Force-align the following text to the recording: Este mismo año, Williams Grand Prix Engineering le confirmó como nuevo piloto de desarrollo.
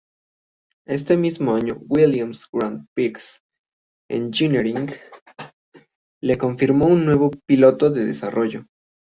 Este 0.87 1.15
mismo 1.15 1.53
año, 1.53 1.77
Williams 1.87 2.47
Grand 2.51 2.87
Prix 2.95 3.39
Engineering 4.09 4.87
le 6.23 6.37
confirmó 6.39 6.85
como 6.85 6.95
nuevo 6.95 7.29
piloto 7.47 7.91
de 7.91 8.05
desarrollo. 8.07 8.65